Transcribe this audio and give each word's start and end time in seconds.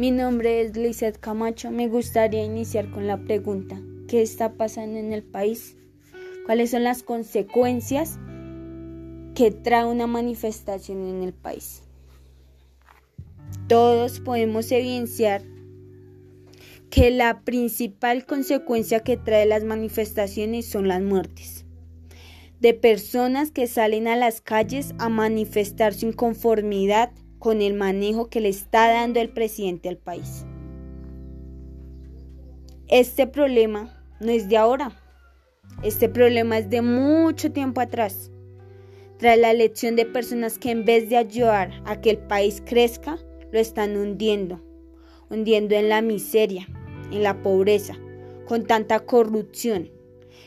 Mi 0.00 0.10
nombre 0.10 0.62
es 0.62 0.78
Lizeth 0.78 1.18
Camacho. 1.18 1.70
Me 1.70 1.86
gustaría 1.86 2.42
iniciar 2.42 2.90
con 2.90 3.06
la 3.06 3.18
pregunta, 3.18 3.78
¿qué 4.08 4.22
está 4.22 4.54
pasando 4.54 4.98
en 4.98 5.12
el 5.12 5.22
país? 5.22 5.76
¿Cuáles 6.46 6.70
son 6.70 6.84
las 6.84 7.02
consecuencias 7.02 8.18
que 9.34 9.50
trae 9.50 9.84
una 9.84 10.06
manifestación 10.06 11.06
en 11.06 11.22
el 11.22 11.34
país? 11.34 11.82
Todos 13.68 14.20
podemos 14.20 14.72
evidenciar 14.72 15.42
que 16.88 17.10
la 17.10 17.42
principal 17.42 18.24
consecuencia 18.24 19.00
que 19.00 19.18
trae 19.18 19.44
las 19.44 19.64
manifestaciones 19.64 20.64
son 20.64 20.88
las 20.88 21.02
muertes 21.02 21.66
de 22.58 22.72
personas 22.72 23.50
que 23.50 23.66
salen 23.66 24.08
a 24.08 24.16
las 24.16 24.40
calles 24.40 24.94
a 24.98 25.10
manifestar 25.10 25.92
su 25.92 26.06
inconformidad 26.06 27.12
con 27.40 27.62
el 27.62 27.74
manejo 27.74 28.28
que 28.28 28.40
le 28.40 28.50
está 28.50 28.92
dando 28.92 29.18
el 29.18 29.30
presidente 29.30 29.88
al 29.88 29.96
país. 29.96 30.44
Este 32.86 33.26
problema 33.26 34.04
no 34.20 34.30
es 34.30 34.48
de 34.48 34.58
ahora, 34.58 34.92
este 35.82 36.10
problema 36.10 36.58
es 36.58 36.68
de 36.68 36.82
mucho 36.82 37.50
tiempo 37.50 37.80
atrás. 37.80 38.30
Tras 39.16 39.38
la 39.38 39.50
elección 39.50 39.96
de 39.96 40.04
personas 40.04 40.58
que 40.58 40.70
en 40.70 40.84
vez 40.84 41.08
de 41.08 41.16
ayudar 41.16 41.82
a 41.86 42.00
que 42.00 42.10
el 42.10 42.18
país 42.18 42.62
crezca, 42.64 43.18
lo 43.50 43.58
están 43.58 43.96
hundiendo, 43.96 44.60
hundiendo 45.30 45.74
en 45.74 45.88
la 45.88 46.02
miseria, 46.02 46.68
en 47.10 47.22
la 47.22 47.42
pobreza, 47.42 47.96
con 48.46 48.66
tanta 48.66 49.00
corrupción. 49.00 49.90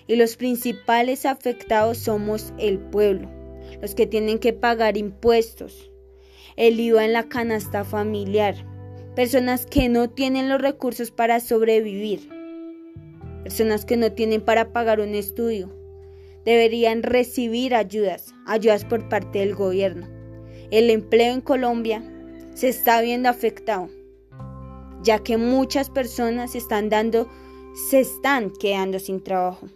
Y 0.05 0.15
los 0.15 0.37
principales 0.37 1.25
afectados 1.25 1.97
somos 1.97 2.53
el 2.59 2.77
pueblo, 2.77 3.29
los 3.81 3.95
que 3.95 4.05
tienen 4.05 4.37
que 4.37 4.53
pagar 4.53 4.97
impuestos, 4.97 5.92
el 6.55 6.79
IVA 6.79 7.05
en 7.05 7.13
la 7.13 7.23
canasta 7.23 7.83
familiar, 7.83 8.55
personas 9.15 9.65
que 9.65 9.89
no 9.89 10.09
tienen 10.09 10.49
los 10.49 10.61
recursos 10.61 11.11
para 11.11 11.39
sobrevivir, 11.39 12.29
personas 13.43 13.85
que 13.85 13.97
no 13.97 14.11
tienen 14.11 14.41
para 14.41 14.71
pagar 14.71 14.99
un 14.99 15.15
estudio. 15.15 15.69
Deberían 16.45 17.03
recibir 17.03 17.73
ayudas, 17.73 18.33
ayudas 18.45 18.83
por 18.83 19.07
parte 19.07 19.39
del 19.39 19.55
gobierno. 19.55 20.07
El 20.71 20.89
empleo 20.89 21.33
en 21.33 21.41
Colombia 21.41 22.03
se 22.53 22.67
está 22.69 23.01
viendo 23.01 23.29
afectado, 23.29 23.89
ya 25.03 25.19
que 25.19 25.37
muchas 25.37 25.89
personas 25.89 26.55
están 26.55 26.89
dando, 26.89 27.29
se 27.89 28.01
están 28.01 28.51
quedando 28.51 28.99
sin 28.99 29.23
trabajo, 29.23 29.67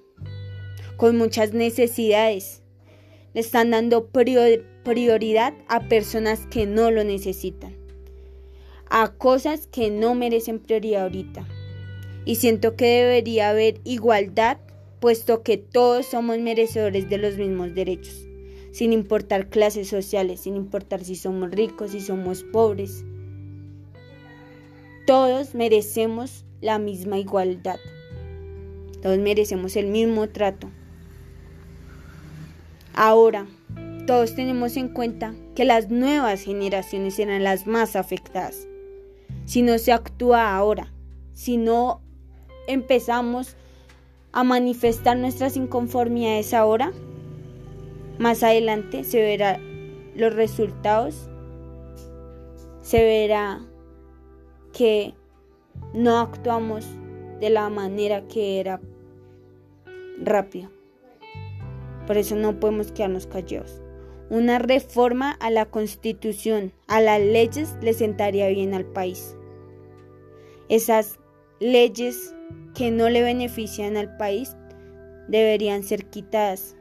con 0.97 1.17
muchas 1.17 1.53
necesidades. 1.53 2.63
Están 3.37 3.69
dando 3.69 4.07
prioridad 4.07 5.53
a 5.67 5.87
personas 5.87 6.47
que 6.47 6.65
no 6.65 6.89
lo 6.89 7.03
necesitan, 7.03 7.75
a 8.89 9.13
cosas 9.13 9.67
que 9.67 9.91
no 9.91 10.15
merecen 10.15 10.59
prioridad 10.59 11.03
ahorita. 11.03 11.47
Y 12.25 12.35
siento 12.35 12.75
que 12.75 12.87
debería 12.87 13.51
haber 13.51 13.79
igualdad, 13.83 14.57
puesto 14.99 15.43
que 15.43 15.57
todos 15.57 16.07
somos 16.07 16.39
merecedores 16.39 17.07
de 17.09 17.19
los 17.19 17.37
mismos 17.37 17.75
derechos 17.75 18.27
sin 18.77 18.93
importar 18.93 19.49
clases 19.49 19.87
sociales, 19.87 20.41
sin 20.41 20.55
importar 20.55 21.03
si 21.03 21.15
somos 21.15 21.49
ricos, 21.49 21.91
si 21.91 21.99
somos 21.99 22.43
pobres. 22.43 23.03
Todos 25.07 25.55
merecemos 25.55 26.45
la 26.61 26.77
misma 26.77 27.17
igualdad. 27.17 27.79
Todos 29.01 29.17
merecemos 29.17 29.75
el 29.77 29.87
mismo 29.87 30.29
trato. 30.29 30.69
Ahora, 32.99 33.45
todos 34.07 34.33
tenemos 34.33 34.75
en 34.75 34.89
cuenta 34.89 35.35
que 35.53 35.65
las 35.65 35.91
nuevas 35.91 36.41
generaciones 36.41 37.13
serán 37.13 37.43
las 37.43 37.67
más 37.67 37.95
afectadas. 37.95 38.67
Si 39.45 39.61
no 39.61 39.77
se 39.77 39.93
actúa 39.93 40.55
ahora, 40.55 40.91
si 41.31 41.57
no 41.57 42.01
empezamos 42.67 43.55
a 44.31 44.43
manifestar 44.43 45.15
nuestras 45.15 45.57
inconformidades 45.57 46.55
ahora, 46.55 46.91
más 48.17 48.41
adelante 48.41 49.03
se 49.03 49.21
verá 49.21 49.59
los 50.15 50.33
resultados, 50.33 51.29
se 52.81 53.03
verá 53.03 53.61
que 54.73 55.13
no 55.93 56.17
actuamos 56.17 56.83
de 57.39 57.51
la 57.51 57.69
manera 57.69 58.27
que 58.27 58.59
era 58.59 58.81
rápido. 60.19 60.76
Por 62.07 62.17
eso 62.17 62.35
no 62.35 62.59
podemos 62.59 62.91
quedarnos 62.91 63.27
callados. 63.27 63.81
Una 64.29 64.57
reforma 64.57 65.33
a 65.33 65.51
la 65.51 65.65
constitución, 65.65 66.73
a 66.87 66.99
las 66.99 67.21
leyes, 67.21 67.75
le 67.81 67.93
sentaría 67.93 68.47
bien 68.47 68.73
al 68.73 68.85
país. 68.85 69.37
Esas 70.69 71.19
leyes 71.59 72.33
que 72.73 72.89
no 72.89 73.09
le 73.09 73.21
benefician 73.21 73.97
al 73.97 74.17
país 74.17 74.55
deberían 75.27 75.83
ser 75.83 76.05
quitadas 76.05 76.77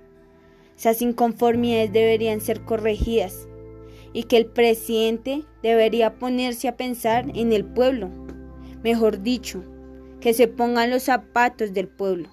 esas 0.76 1.00
inconformidades 1.00 1.92
deberían 1.92 2.40
ser 2.40 2.60
corregidas 2.62 3.48
y 4.12 4.24
que 4.24 4.36
el 4.36 4.46
presidente 4.46 5.44
debería 5.62 6.18
ponerse 6.18 6.68
a 6.68 6.76
pensar 6.76 7.26
en 7.34 7.52
el 7.52 7.64
pueblo, 7.64 8.10
mejor 8.82 9.22
dicho, 9.22 9.64
que 10.20 10.34
se 10.34 10.48
pongan 10.48 10.90
los 10.90 11.04
zapatos 11.04 11.72
del 11.72 11.88
pueblo, 11.88 12.28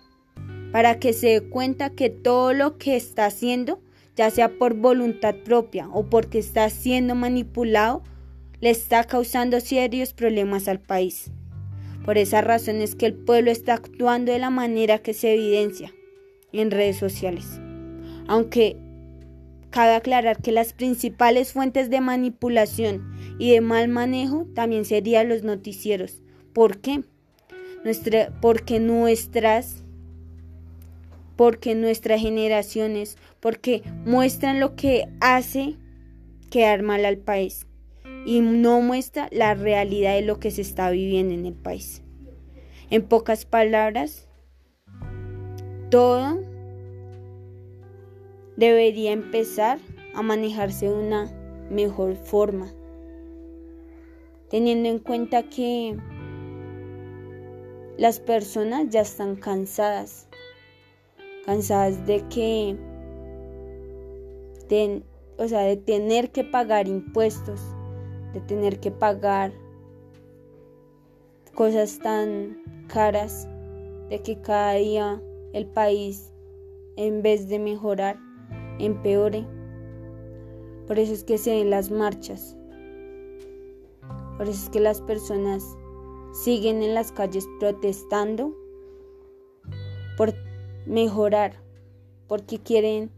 para 0.74 1.00
que 1.00 1.14
se 1.14 1.28
dé 1.28 1.42
cuenta 1.42 1.92
que 1.92 2.10
todo 2.10 2.52
lo 2.52 2.78
que 2.78 2.98
está 2.98 3.26
haciendo, 3.26 3.80
ya 4.18 4.30
sea 4.30 4.50
por 4.58 4.74
voluntad 4.74 5.36
propia 5.46 5.88
o 5.94 6.10
porque 6.10 6.40
está 6.40 6.70
siendo 6.70 7.16
manipulado, 7.16 8.04
le 8.60 8.72
está 8.72 9.06
causando 9.06 9.62
serios 9.62 10.12
problemas 10.12 10.68
al 10.68 10.82
país. 10.82 11.32
Por 12.04 12.18
esa 12.18 12.42
razón 12.42 12.82
es 12.82 12.96
que 12.96 13.06
el 13.06 13.14
pueblo 13.14 13.52
está 13.52 13.76
actuando 13.76 14.34
de 14.34 14.40
la 14.40 14.50
manera 14.50 15.00
que 15.00 15.14
se 15.14 15.34
evidencia 15.34 15.94
en 16.52 16.70
redes 16.70 16.98
sociales 16.98 17.62
aunque 18.28 18.78
cabe 19.70 19.96
aclarar 19.96 20.42
que 20.42 20.52
las 20.52 20.74
principales 20.74 21.54
fuentes 21.54 21.90
de 21.90 22.02
manipulación 22.02 23.16
y 23.40 23.52
de 23.52 23.62
mal 23.62 23.88
manejo 23.88 24.48
también 24.54 24.86
serían 24.86 25.30
los 25.30 25.44
noticieros. 25.44 26.22
¿Por 26.54 26.80
qué? 26.80 27.04
porque 28.40 28.80
nuestras 28.80 29.83
porque 31.36 31.76
nuestras 31.76 32.22
generaciones, 32.22 33.18
porque 33.40 33.82
muestran 34.06 34.60
lo 34.60 34.76
que 34.76 35.08
hace 35.20 35.78
quedar 36.50 36.84
mal 36.84 37.06
al 37.06 37.18
país 37.18 37.68
y 38.26 38.42
no 38.42 38.82
muestra 38.82 39.28
la 39.32 39.54
realidad 39.54 40.14
de 40.16 40.22
lo 40.22 40.40
que 40.40 40.52
se 40.52 40.62
está 40.62 40.90
viviendo 40.92 41.34
en 41.34 41.46
el 41.46 41.56
país. 41.56 42.04
En 42.90 43.04
pocas 43.04 43.46
palabras, 43.46 44.28
todo 45.90 46.40
debería 48.56 49.12
empezar 49.12 49.80
a 50.14 50.22
manejarse 50.22 50.88
de 50.88 50.94
una 50.94 51.32
mejor 51.70 52.16
forma, 52.16 52.72
teniendo 54.50 54.90
en 54.90 55.00
cuenta 55.00 55.44
que 55.44 55.98
las 57.98 58.20
personas 58.20 58.90
ya 58.90 59.02
están 59.02 59.36
cansadas, 59.36 60.28
cansadas 61.46 62.06
de 62.06 62.28
que, 62.30 62.78
o 65.38 65.48
sea, 65.48 65.62
de 65.62 65.78
tener 65.78 66.32
que 66.32 66.44
pagar 66.44 66.88
impuestos, 66.88 67.62
de 68.34 68.42
tener 68.42 68.80
que 68.80 68.92
pagar 68.92 69.54
cosas 71.54 72.00
tan 72.00 72.86
caras, 72.88 73.48
de 74.10 74.22
que 74.22 74.42
cada 74.42 74.74
día 74.74 75.22
el 75.54 75.68
país, 75.68 76.32
en 76.96 77.22
vez 77.22 77.48
de 77.48 77.60
mejorar, 77.60 78.18
empeore. 78.80 79.46
Por 80.88 81.00
eso 81.00 81.14
es 81.14 81.24
que 81.24 81.38
se 81.38 81.56
ven 81.56 81.70
las 81.70 81.92
marchas. 81.92 82.58
Por 84.38 84.50
eso 84.50 84.64
es 84.64 84.70
que 84.70 84.80
las 84.80 85.02
personas 85.02 85.64
siguen 86.34 86.82
en 86.82 86.96
las 86.96 87.12
calles 87.12 87.48
protestando 87.60 88.56
por 90.18 90.34
mejorar, 90.86 91.54
porque 92.28 92.60
quieren 92.60 93.12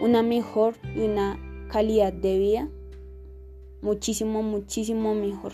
una 0.00 0.22
mejor 0.22 0.74
y 0.94 1.00
una 1.00 1.38
calidad 1.70 2.12
de 2.12 2.38
vida 2.38 2.68
muchísimo, 3.82 4.42
muchísimo 4.42 5.14
mejor. 5.14 5.52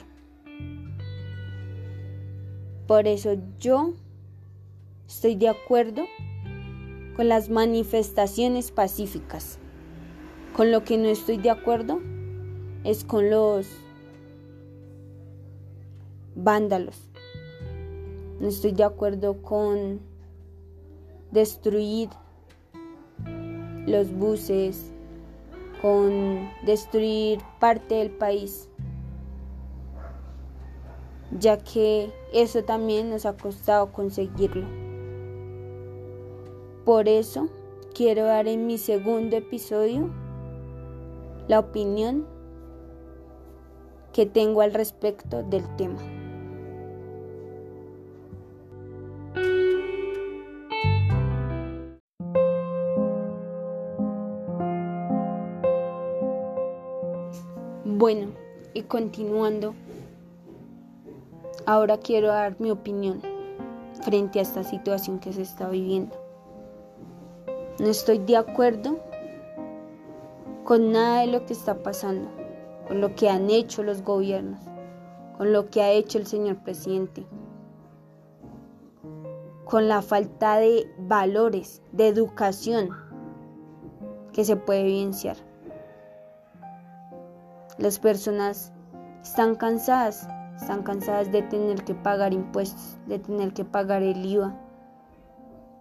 Por 2.87 3.09
eso 3.09 3.37
yo 3.59 3.95
estoy 5.09 5.35
de 5.35 5.49
acuerdo 5.49 6.05
con 7.17 7.29
las 7.29 7.49
manifestaciones 7.49 8.71
pacíficas. 8.71 9.59
Con 10.55 10.71
lo 10.71 10.85
que 10.85 10.97
no 10.97 11.09
estoy 11.09 11.39
de 11.39 11.51
acuerdo 11.51 12.01
es 12.85 13.05
con 13.05 13.29
los 13.31 13.67
vándalos. 16.35 17.11
No 18.39 18.49
estoy 18.49 18.73
de 18.73 18.85
acuerdo 18.85 19.43
con 19.43 20.01
destruir 21.37 22.09
los 23.87 24.11
buses, 24.11 24.91
con 25.83 26.51
destruir 26.65 27.41
parte 27.61 27.97
del 27.97 28.11
país. 28.11 28.71
ya 31.41 31.59
que 31.59 32.13
eso 32.33 32.63
también 32.63 33.11
nos 33.11 33.27
ha 33.27 33.37
costado 33.37 33.93
conseguirlo. 33.93 34.65
Por 36.85 37.09
eso 37.09 37.49
quiero 37.95 38.25
dar 38.25 38.47
en 38.47 38.67
mi 38.67 38.79
segundo 38.79 39.37
episodio 39.37 40.09
la 41.49 41.59
opinión 41.59 42.25
que 44.13 44.25
tengo 44.25 44.61
al 44.63 44.73
respecto 44.73 45.43
del 45.43 45.65
tema. 45.77 46.16
Bueno, 57.99 58.27
y 58.75 58.83
continuando, 58.83 59.75
ahora 61.65 61.97
quiero 61.97 62.29
dar 62.29 62.61
mi 62.61 62.71
opinión 62.71 63.23
frente 64.03 64.39
a 64.39 64.43
esta 64.43 64.65
situación 64.65 65.19
que 65.19 65.33
se 65.33 65.41
está 65.41 65.71
viviendo. 65.71 66.15
No 67.79 67.87
estoy 67.87 68.19
de 68.19 68.37
acuerdo 68.37 68.99
con 70.65 70.93
nada 70.93 71.23
de 71.23 71.29
lo 71.29 71.47
que 71.47 71.55
está 71.55 71.83
pasando, 71.83 72.29
con 72.87 73.01
lo 73.01 73.15
que 73.15 73.31
han 73.31 73.49
hecho 73.49 73.83
los 73.83 74.03
gobiernos, 74.03 74.61
con 75.39 75.55
lo 75.55 75.71
que 75.71 75.81
ha 75.81 75.91
hecho 75.91 76.19
el 76.19 76.27
señor 76.27 76.57
presidente, 76.57 77.25
con 79.65 79.89
la 79.89 80.03
falta 80.03 80.59
de 80.59 80.87
valores, 80.99 81.81
de 81.93 82.09
educación 82.09 82.91
que 84.35 84.45
se 84.45 84.57
puede 84.57 84.81
evidenciar. 84.81 85.46
Las 87.79 87.99
personas 87.99 88.73
están 89.23 89.55
cansadas, 89.55 90.27
están 90.57 90.83
cansadas 90.83 91.31
de 91.31 91.43
tener 91.43 91.85
que 91.85 91.95
pagar 91.95 92.33
impuestos, 92.33 92.97
de 93.07 93.19
tener 93.19 93.53
que 93.53 93.67
pagar 93.67 94.03
el 94.03 94.25
IVA. 94.25 94.55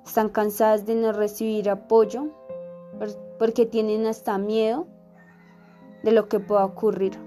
Están 0.06 0.28
cansadas 0.28 0.86
de 0.86 0.96
no 0.96 1.14
recibir 1.14 1.70
apoyo 1.70 2.28
porque 3.40 3.66
tienen 3.66 4.08
hasta 4.08 4.38
miedo 4.38 4.88
de 6.04 6.12
lo 6.12 6.28
que 6.28 6.42
pueda 6.42 6.66
ocurrir. 6.66 7.18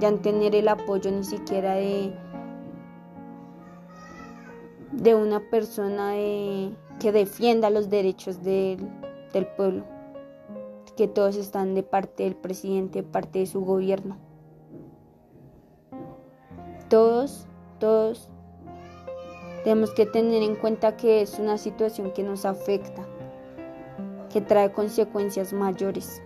Ya 0.00 0.10
no 0.10 0.18
tener 0.18 0.54
el 0.54 0.68
apoyo 0.68 1.10
ni 1.10 1.24
siquiera 1.24 1.76
de, 1.76 2.14
de 4.92 5.14
una 5.14 5.40
persona 5.48 6.12
que 6.12 7.10
defienda 7.10 7.70
los 7.70 7.88
derechos 7.88 8.42
del 8.42 9.46
pueblo 9.56 9.95
que 10.96 11.06
todos 11.06 11.36
están 11.36 11.74
de 11.74 11.82
parte 11.82 12.24
del 12.24 12.34
presidente, 12.34 13.02
de 13.02 13.08
parte 13.08 13.40
de 13.40 13.46
su 13.46 13.60
gobierno. 13.60 14.16
Todos, 16.88 17.46
todos 17.78 18.28
tenemos 19.62 19.90
que 19.92 20.06
tener 20.06 20.42
en 20.42 20.56
cuenta 20.56 20.96
que 20.96 21.20
es 21.20 21.38
una 21.38 21.58
situación 21.58 22.12
que 22.12 22.22
nos 22.22 22.44
afecta, 22.44 23.06
que 24.32 24.40
trae 24.40 24.72
consecuencias 24.72 25.52
mayores. 25.52 26.22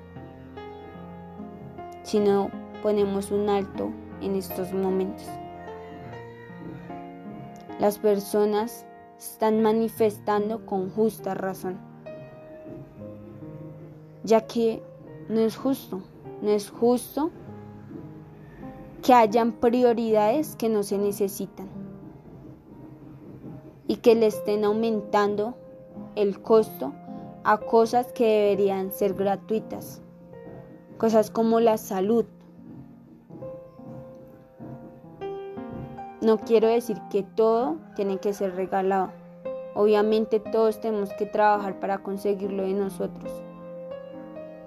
Si 2.03 2.21
no 2.21 2.51
ponemos 2.83 3.31
un 3.31 3.49
alto 3.49 3.91
en 4.21 4.37
estos 4.37 4.73
momentos. 4.73 5.27
Las 7.79 7.99
personas 7.99 8.87
están 9.19 9.63
manifestando 9.63 10.67
con 10.67 10.91
justa 10.91 11.35
razón 11.35 11.90
ya 14.25 14.47
que 14.47 14.83
no 15.29 15.41
es 15.41 15.57
justo, 15.57 16.01
no 16.43 16.51
es 16.51 16.71
justo 16.71 17.31
que 19.03 19.15
hayan 19.15 19.53
prioridades 19.53 20.57
que 20.57 20.69
no 20.69 20.83
se 20.83 20.99
necesitan 20.99 21.69
y 23.87 23.97
que 23.97 24.15
le 24.15 24.27
estén 24.27 24.65
aumentando 24.65 25.55
el 26.17 26.41
costo 26.43 26.93
a 27.45 27.59
cosas 27.59 28.13
que 28.13 28.25
deberían 28.25 28.93
ser 28.93 29.15
gratuitas, 29.15 30.03
cosas 30.99 31.31
como 31.31 31.61
la 31.61 31.79
salud. 31.79 32.27
No 36.21 36.39
quiero 36.39 36.69
decir 36.69 37.01
que 37.11 37.23
todo 37.23 37.79
tiene 37.97 38.19
que 38.19 38.35
ser 38.35 38.55
regalado. 38.55 39.11
Obviamente 39.75 40.39
todos 40.39 40.81
tenemos 40.81 41.11
que 41.15 41.25
trabajar 41.25 41.81
para 41.81 42.03
conseguirlo 42.03 42.65
de 42.65 42.75
nosotros 42.75 43.33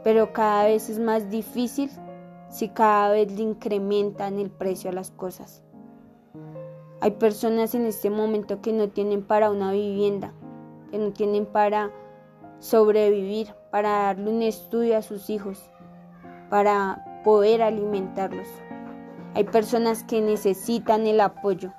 pero 0.04 0.34
cada 0.34 0.66
vez 0.66 0.90
es 0.90 1.00
más 1.00 1.30
difícil 1.30 1.90
si 2.50 2.70
cada 2.70 3.12
vez 3.12 3.32
le 3.32 3.42
incrementan 3.42 4.38
el 4.38 4.52
precio 4.52 4.90
a 4.90 4.94
las 4.94 5.12
cosas. 5.12 5.64
Hay 7.02 7.12
personas 7.12 7.74
en 7.76 7.86
este 7.86 8.10
momento 8.10 8.62
que 8.62 8.74
no 8.74 8.90
tienen 8.90 9.24
para 9.24 9.50
una 9.50 9.72
vivienda, 9.72 10.34
que 10.92 10.98
no 10.98 11.12
tienen 11.12 11.46
para 11.46 11.92
sobrevivir, 12.60 13.54
para 13.72 14.04
darle 14.04 14.30
un 14.30 14.42
estudio 14.42 14.98
a 14.98 15.02
sus 15.02 15.30
hijos, 15.30 15.70
para 16.50 17.22
poder 17.24 17.62
alimentarlos. 17.62 18.48
Hay 19.36 19.46
personas 19.46 20.04
que 20.04 20.22
necesitan 20.22 21.08
el 21.08 21.20
apoyo 21.20 21.74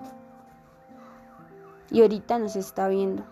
y 1.90 2.02
ahorita 2.02 2.38
nos 2.38 2.56
está 2.56 2.88
viendo. 2.88 3.22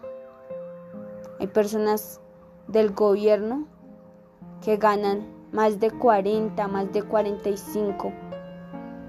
Hay 1.40 1.48
personas 1.48 2.20
del 2.68 2.92
gobierno 2.92 3.66
que 4.62 4.76
ganan 4.76 5.26
más 5.52 5.80
de 5.80 5.90
40, 5.90 6.66
más 6.68 6.92
de 6.92 7.02
45 7.02 8.12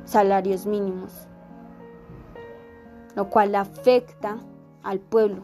salarios 0.03 0.65
mínimos, 0.65 1.27
lo 3.15 3.29
cual 3.29 3.55
afecta 3.55 4.39
al 4.81 4.99
pueblo. 4.99 5.43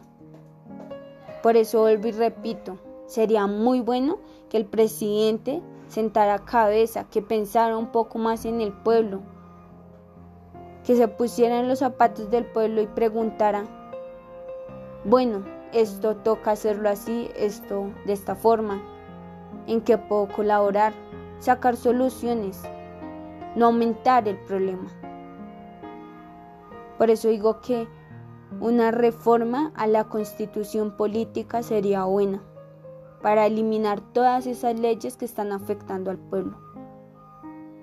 Por 1.42 1.56
eso 1.56 1.80
vuelvo 1.80 2.08
y 2.08 2.12
repito, 2.12 2.76
sería 3.06 3.46
muy 3.46 3.80
bueno 3.80 4.18
que 4.50 4.58
el 4.58 4.66
presidente 4.66 5.62
sentara 5.88 6.40
cabeza, 6.40 7.04
que 7.10 7.22
pensara 7.22 7.76
un 7.76 7.90
poco 7.90 8.18
más 8.18 8.44
en 8.44 8.60
el 8.60 8.72
pueblo, 8.72 9.20
que 10.84 10.96
se 10.96 11.08
pusiera 11.08 11.60
en 11.60 11.68
los 11.68 11.78
zapatos 11.78 12.30
del 12.30 12.44
pueblo 12.44 12.82
y 12.82 12.86
preguntara, 12.86 13.64
bueno, 15.04 15.44
esto 15.72 16.16
toca 16.16 16.50
hacerlo 16.50 16.90
así, 16.90 17.30
esto 17.36 17.90
de 18.06 18.12
esta 18.12 18.34
forma, 18.34 18.82
en 19.66 19.80
que 19.80 19.98
puedo 19.98 20.28
colaborar, 20.28 20.92
sacar 21.38 21.76
soluciones, 21.76 22.62
no 23.56 23.66
aumentar 23.66 24.28
el 24.28 24.38
problema. 24.38 24.88
Por 26.98 27.10
eso 27.10 27.28
digo 27.28 27.60
que 27.60 27.88
una 28.60 28.90
reforma 28.90 29.72
a 29.74 29.86
la 29.86 30.04
constitución 30.04 30.96
política 30.96 31.62
sería 31.62 32.04
buena 32.04 32.42
para 33.22 33.46
eliminar 33.46 34.00
todas 34.00 34.46
esas 34.46 34.78
leyes 34.78 35.16
que 35.16 35.24
están 35.24 35.52
afectando 35.52 36.10
al 36.10 36.18
pueblo, 36.18 36.56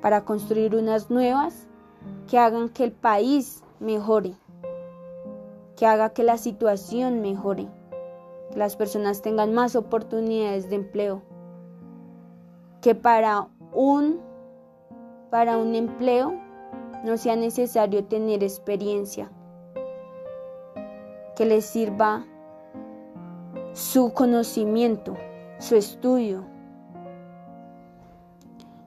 para 0.02 0.26
construir 0.26 0.76
unas 0.76 1.10
nuevas 1.10 1.68
que 2.28 2.38
hagan 2.38 2.70
que 2.70 2.84
el 2.84 2.92
país 2.92 3.64
mejore, 3.80 4.36
que 5.76 5.86
haga 5.86 6.10
que 6.10 6.24
la 6.24 6.38
situación 6.38 7.22
mejore, 7.22 7.68
que 8.52 8.58
las 8.58 8.76
personas 8.76 9.22
tengan 9.22 9.54
más 9.54 9.76
oportunidades 9.76 10.70
de 10.70 10.76
empleo, 10.76 11.22
que 12.82 12.96
para 12.96 13.48
un, 13.74 14.20
para 15.30 15.58
un 15.58 15.76
empleo 15.76 16.34
no 17.04 17.18
sea 17.18 17.36
necesario 17.36 18.04
tener 18.06 18.44
experiencia, 18.44 19.32
que 21.36 21.46
les 21.46 21.66
sirva 21.66 22.26
su 23.74 24.14
conocimiento, 24.14 25.16
su 25.60 25.76
estudio. 25.76 26.46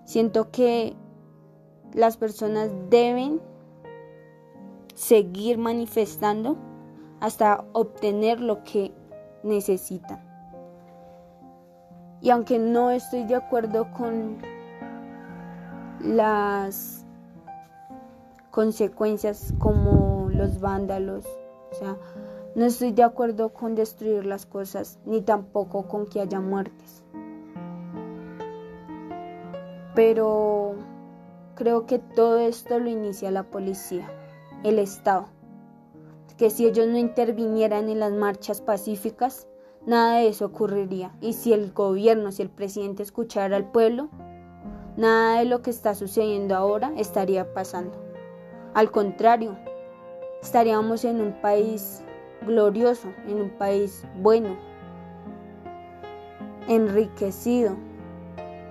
Siento 0.04 0.50
que 0.50 0.96
las 1.94 2.16
personas 2.16 2.70
deben 2.88 3.40
seguir 4.94 5.58
manifestando 5.58 6.56
hasta 7.20 7.64
obtener 7.72 8.40
lo 8.40 8.64
que 8.64 8.92
necesitan. 9.42 10.29
Y 12.22 12.30
aunque 12.30 12.58
no 12.58 12.90
estoy 12.90 13.24
de 13.24 13.34
acuerdo 13.34 13.90
con 13.92 14.38
las 16.00 17.06
consecuencias 18.50 19.54
como 19.58 20.28
los 20.30 20.60
vándalos, 20.60 21.24
o 21.70 21.74
sea, 21.74 21.96
no 22.54 22.64
estoy 22.64 22.92
de 22.92 23.04
acuerdo 23.04 23.54
con 23.54 23.74
destruir 23.74 24.26
las 24.26 24.44
cosas, 24.44 24.98
ni 25.06 25.22
tampoco 25.22 25.86
con 25.88 26.06
que 26.06 26.20
haya 26.20 26.40
muertes. 26.40 27.04
Pero 29.94 30.74
creo 31.54 31.86
que 31.86 31.98
todo 31.98 32.38
esto 32.38 32.78
lo 32.78 32.90
inicia 32.90 33.30
la 33.30 33.44
policía, 33.44 34.10
el 34.64 34.78
Estado. 34.78 35.26
Que 36.36 36.50
si 36.50 36.66
ellos 36.66 36.88
no 36.88 36.96
intervinieran 36.96 37.88
en 37.88 38.00
las 38.00 38.12
marchas 38.12 38.62
pacíficas, 38.62 39.46
nada 39.86 40.18
de 40.18 40.28
eso 40.28 40.46
ocurriría. 40.46 41.12
Y 41.20 41.34
si 41.34 41.52
el 41.52 41.72
gobierno, 41.72 42.32
si 42.32 42.42
el 42.42 42.50
presidente 42.50 43.02
escuchara 43.02 43.56
al 43.56 43.70
pueblo, 43.70 44.08
nada 44.96 45.38
de 45.38 45.44
lo 45.44 45.62
que 45.62 45.70
está 45.70 45.94
sucediendo 45.94 46.54
ahora 46.56 46.92
estaría 46.96 47.52
pasando. 47.54 47.98
Al 48.74 48.90
contrario, 48.90 49.56
estaríamos 50.42 51.04
en 51.04 51.20
un 51.20 51.40
país 51.40 52.02
glorioso, 52.46 53.08
en 53.26 53.40
un 53.40 53.50
país 53.50 54.04
bueno, 54.16 54.56
enriquecido, 56.68 57.76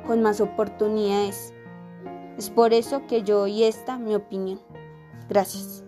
con 0.07 0.21
más 0.21 0.41
oportunidades. 0.41 1.53
Es 2.37 2.49
por 2.49 2.73
eso 2.73 3.05
que 3.07 3.23
yo 3.23 3.47
y 3.47 3.63
esta 3.63 3.97
mi 3.97 4.15
opinión. 4.15 4.59
Gracias. 5.27 5.83